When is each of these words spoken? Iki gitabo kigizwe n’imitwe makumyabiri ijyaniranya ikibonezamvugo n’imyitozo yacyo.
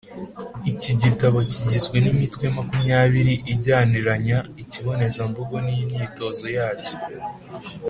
Iki 0.71 0.91
gitabo 1.01 1.37
kigizwe 1.51 1.97
n’imitwe 2.01 2.45
makumyabiri 2.55 3.33
ijyaniranya 3.53 4.37
ikibonezamvugo 4.63 5.55
n’imyitozo 5.65 6.45
yacyo. 6.57 6.95